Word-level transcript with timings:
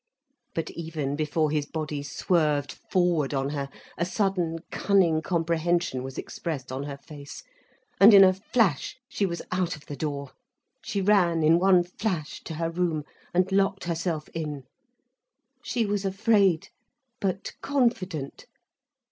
But 0.55 0.71
even 0.71 1.15
before 1.15 1.51
his 1.51 1.67
body 1.67 2.01
swerved 2.01 2.71
forward 2.89 3.35
on 3.35 3.49
her, 3.49 3.69
a 3.99 4.03
sudden, 4.03 4.57
cunning 4.71 5.21
comprehension 5.21 6.01
was 6.01 6.17
expressed 6.17 6.71
on 6.71 6.85
her 6.85 6.97
face, 6.97 7.43
and 7.99 8.11
in 8.11 8.23
a 8.23 8.33
flash 8.33 8.97
she 9.07 9.27
was 9.27 9.43
out 9.51 9.75
of 9.75 9.85
the 9.85 9.95
door. 9.95 10.31
She 10.83 11.01
ran 11.01 11.43
in 11.43 11.59
one 11.59 11.83
flash 11.83 12.41
to 12.45 12.55
her 12.55 12.71
room 12.71 13.03
and 13.31 13.51
locked 13.51 13.83
herself 13.83 14.27
in. 14.29 14.63
She 15.61 15.85
was 15.85 16.03
afraid, 16.03 16.69
but 17.19 17.51
confident. 17.61 18.47